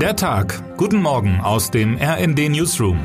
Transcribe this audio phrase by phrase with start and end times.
[0.00, 0.76] Der Tag.
[0.76, 2.98] Guten Morgen aus dem RND Newsroom.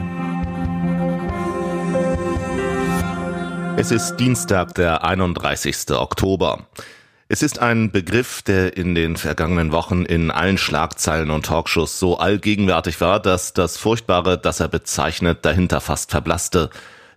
[3.77, 5.91] Es ist Dienstag, der 31.
[5.91, 6.67] Oktober.
[7.29, 12.17] Es ist ein Begriff, der in den vergangenen Wochen in allen Schlagzeilen und Talkshows so
[12.17, 16.69] allgegenwärtig war, dass das Furchtbare, das er bezeichnet, dahinter fast verblasste.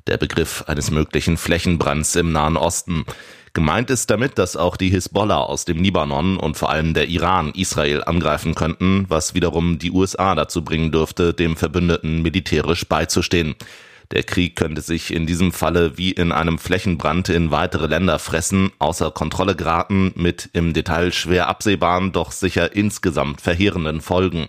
[0.07, 3.07] Der Begriff eines möglichen Flächenbrands im Nahen Osten.
[3.55, 7.53] Gemeint ist damit, dass auch die Hisbollah aus dem Libanon und vor allem der Iran
[7.55, 13.55] Israel angreifen könnten, was wiederum die USA dazu bringen dürfte, dem Verbündeten militärisch beizustehen.
[14.11, 18.73] Der Krieg könnte sich in diesem Falle wie in einem Flächenbrand in weitere Länder fressen,
[18.79, 24.49] außer Kontrolle geraten, mit im Detail schwer absehbaren, doch sicher insgesamt verheerenden Folgen.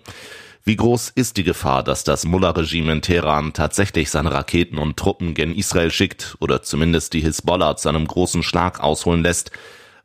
[0.68, 5.36] Wie groß ist die Gefahr, dass das Mullah-Regime in Teheran tatsächlich seine Raketen und Truppen
[5.36, 9.52] gen Israel schickt oder zumindest die Hisbollah zu einem großen Schlag ausholen lässt?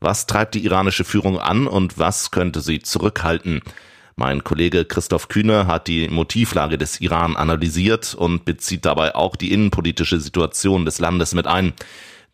[0.01, 3.63] Was treibt die iranische Führung an und was könnte sie zurückhalten?
[4.17, 9.53] Mein Kollege Christoph Kühne hat die Motivlage des Iran analysiert und bezieht dabei auch die
[9.53, 11.73] innenpolitische Situation des Landes mit ein.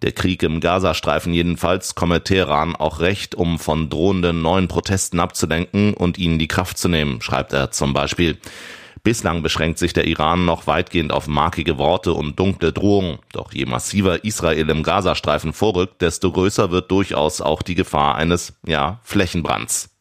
[0.03, 5.95] Der Krieg im Gazastreifen jedenfalls komme Teheran auch recht, um von drohenden neuen Protesten abzulenken
[5.95, 8.39] und ihnen die Kraft zu nehmen, schreibt er zum Beispiel.
[9.03, 13.21] Bislang beschränkt sich der Iran noch weitgehend auf markige Worte und dunkle Drohungen.
[13.33, 18.55] Doch je massiver Israel im Gazastreifen vorrückt, desto größer wird durchaus auch die Gefahr eines,
[18.67, 19.96] ja, Flächenbrands.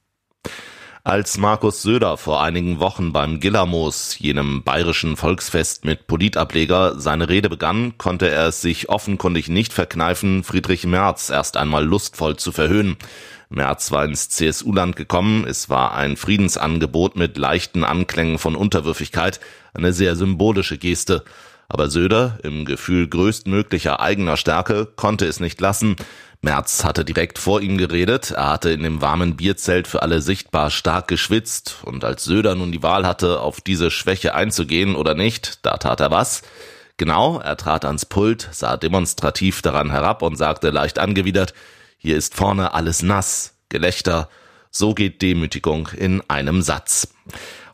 [1.07, 7.47] Als Markus Söder vor einigen Wochen beim Gillermoos, jenem bayerischen Volksfest mit Politableger, seine Rede
[7.47, 12.97] begann, konnte er es sich offenkundig nicht verkneifen, Friedrich Merz erst einmal lustvoll zu verhöhnen.
[13.49, 19.39] Merz war ins CSU-Land gekommen, es war ein Friedensangebot mit leichten Anklängen von Unterwürfigkeit,
[19.75, 21.23] eine sehr symbolische Geste.
[21.67, 25.95] Aber Söder, im Gefühl größtmöglicher eigener Stärke, konnte es nicht lassen.
[26.41, 30.69] Merz hatte direkt vor ihm geredet, er hatte in dem warmen Bierzelt für alle sichtbar
[30.69, 35.65] stark geschwitzt, und als Söder nun die Wahl hatte, auf diese Schwäche einzugehen oder nicht,
[35.65, 36.43] da tat er was.
[36.97, 41.53] Genau, er trat ans Pult, sah demonstrativ daran herab und sagte leicht angewidert,
[41.97, 44.29] hier ist vorne alles nass, Gelächter,
[44.69, 47.07] so geht Demütigung in einem Satz.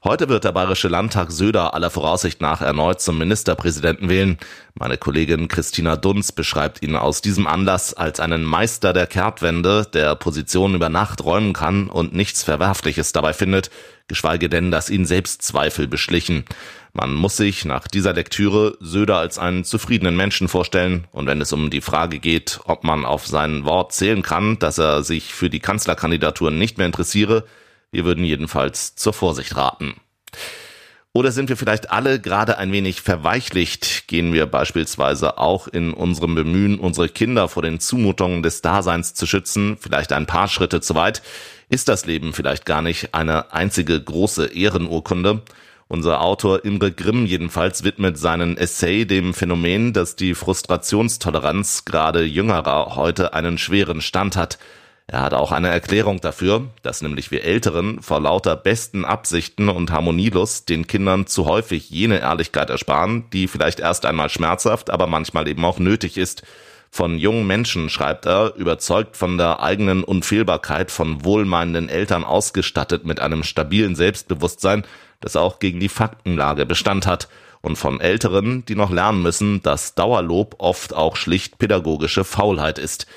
[0.04, 4.40] Heute wird der Bayerische Landtag Söder aller Voraussicht nach erneut zum Ministerpräsidenten wählen.
[4.74, 10.16] Meine Kollegin Christina Dunz beschreibt ihn aus diesem Anlass als einen Meister der Kehrtwende, der
[10.16, 13.70] Positionen über Nacht räumen kann und nichts Verwerfliches dabei findet,
[14.08, 16.46] geschweige denn, dass ihn selbst Zweifel beschlichen.
[16.94, 21.54] Man muss sich nach dieser Lektüre Söder als einen zufriedenen Menschen vorstellen, und wenn es
[21.54, 25.52] um die Frage geht, ob man auf sein Wort zählen kann, dass er sich für
[25.52, 27.46] die Kanzlerkandidatur nicht mehr interessiere,
[27.92, 29.96] wir würden jedenfalls zur Vorsicht raten.
[31.14, 34.08] Oder sind wir vielleicht alle gerade ein wenig verweichlicht?
[34.08, 39.28] Gehen wir beispielsweise auch in unserem Bemühen, unsere Kinder vor den Zumutungen des Daseins zu
[39.28, 41.22] schützen, vielleicht ein paar Schritte zu weit?
[41.68, 45.42] Ist das Leben vielleicht gar nicht eine einzige große Ehrenurkunde?
[45.90, 52.96] Unser Autor Imre Grimm jedenfalls widmet seinen Essay dem Phänomen, dass die Frustrationstoleranz gerade jüngerer
[52.96, 54.58] heute einen schweren Stand hat.
[55.08, 59.92] Er hat auch eine Erklärung dafür, dass nämlich wir Älteren vor lauter besten Absichten und
[59.92, 65.48] Harmonielust den Kindern zu häufig jene Ehrlichkeit ersparen, die vielleicht erst einmal schmerzhaft, aber manchmal
[65.48, 66.44] eben auch nötig ist.
[66.94, 73.22] Von jungen Menschen, schreibt er, überzeugt von der eigenen Unfehlbarkeit von wohlmeinenden Eltern ausgestattet mit
[73.22, 74.84] einem stabilen Selbstbewusstsein,
[75.22, 77.30] das auch gegen die Faktenlage Bestand hat
[77.62, 83.08] und von Älteren, die noch lernen müssen, dass Dauerlob oft auch schlicht pädagogische Faulheit ist.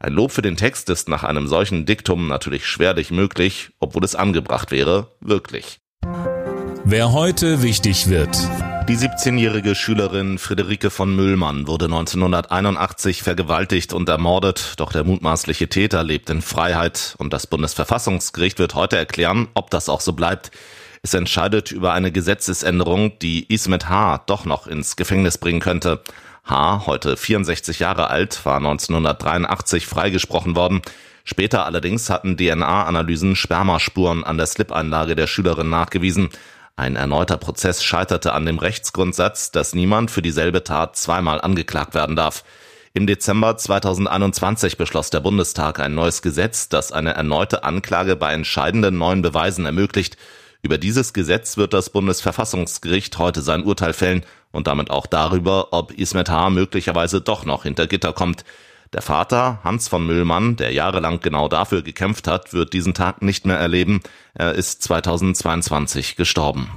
[0.00, 4.14] Ein Lob für den Text ist nach einem solchen Diktum natürlich schwerlich möglich, obwohl es
[4.14, 5.80] angebracht wäre, wirklich.
[6.84, 8.38] Wer heute wichtig wird.
[8.88, 16.04] Die 17-jährige Schülerin Friederike von Müllmann wurde 1981 vergewaltigt und ermordet, doch der mutmaßliche Täter
[16.04, 20.52] lebt in Freiheit und das Bundesverfassungsgericht wird heute erklären, ob das auch so bleibt.
[21.02, 24.22] Es entscheidet über eine Gesetzesänderung, die Ismet H.
[24.26, 26.02] doch noch ins Gefängnis bringen könnte.
[26.48, 30.82] H., heute 64 Jahre alt, war 1983 freigesprochen worden.
[31.24, 36.30] Später allerdings hatten DNA-Analysen Spermaspuren an der Slip-Einlage der Schülerin nachgewiesen.
[36.76, 42.16] Ein erneuter Prozess scheiterte an dem Rechtsgrundsatz, dass niemand für dieselbe Tat zweimal angeklagt werden
[42.16, 42.44] darf.
[42.94, 48.96] Im Dezember 2021 beschloss der Bundestag ein neues Gesetz, das eine erneute Anklage bei entscheidenden
[48.96, 50.16] neuen Beweisen ermöglicht.
[50.68, 54.22] Über dieses Gesetz wird das Bundesverfassungsgericht heute sein Urteil fällen
[54.52, 56.50] und damit auch darüber, ob Ismet H.
[56.50, 58.44] möglicherweise doch noch hinter Gitter kommt.
[58.92, 63.46] Der Vater, Hans von Müllmann, der jahrelang genau dafür gekämpft hat, wird diesen Tag nicht
[63.46, 64.00] mehr erleben.
[64.34, 66.68] Er ist 2022 gestorben.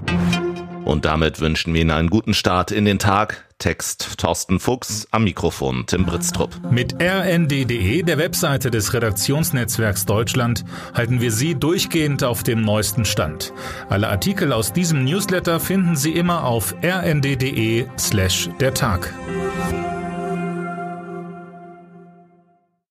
[0.86, 3.45] Und damit wünschen wir Ihnen einen guten Start in den Tag.
[3.60, 6.50] Text Thorsten Fuchs, am Mikrofon Tim Britztrup.
[6.72, 13.54] Mit rnd.de, der Webseite des Redaktionsnetzwerks Deutschland, halten wir Sie durchgehend auf dem neuesten Stand.
[13.88, 19.13] Alle Artikel aus diesem Newsletter finden Sie immer auf rnd.de slash der Tag.